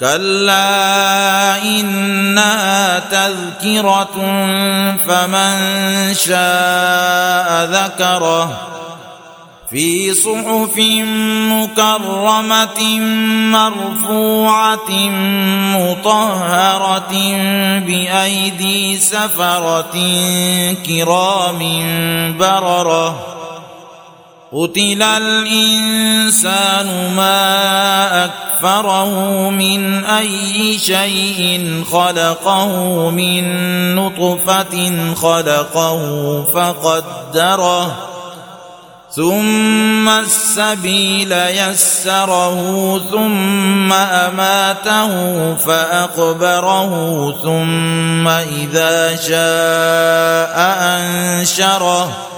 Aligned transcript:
كلا 0.00 1.62
إنها 1.62 2.98
تذكرة 2.98 4.16
فمن 5.08 5.54
شاء 6.14 7.64
ذكره. 7.64 8.60
في 9.70 10.14
صحف 10.14 10.78
مكرمة 11.52 13.00
مرفوعة 13.52 14.90
مطهرة 15.76 17.12
بأيدي 17.78 18.98
سفرة 18.98 19.96
كرام 20.86 21.58
بررة. 22.38 23.37
قتل 24.52 25.02
الانسان 25.02 26.86
ما 27.16 28.24
اكفره 28.24 29.50
من 29.50 30.04
اي 30.04 30.78
شيء 30.78 31.84
خلقه 31.92 33.10
من 33.10 33.44
نطفه 33.94 35.14
خلقه 35.14 35.98
فقدره 36.54 37.96
ثم 39.10 40.08
السبيل 40.08 41.32
يسره 41.32 42.98
ثم 43.10 43.92
اماته 43.92 45.10
فاقبره 45.54 46.90
ثم 47.42 48.28
اذا 48.28 49.16
شاء 49.16 50.56
انشره 50.80 52.37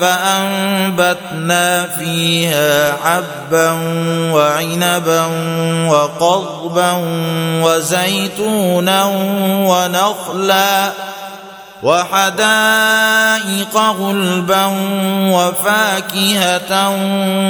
فأنبتنا 0.00 1.86
فيها 1.86 2.92
حبا 3.04 3.70
وعنبا 4.32 5.26
وقضبا 5.88 6.92
وزيتونا 7.62 9.04
ونخلا 9.44 10.92
وحدائق 11.84 13.76
غلبا 13.76 14.66
وفاكهة 15.32 16.88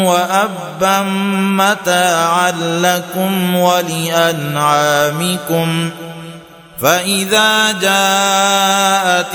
وأبا 0.04 1.02
متاعا 1.58 2.50
لكم 2.60 3.56
ولأنعامكم 3.56 5.10
فإذا 6.82 7.72
جاءت 7.72 9.34